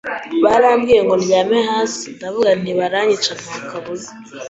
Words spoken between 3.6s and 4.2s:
kabuza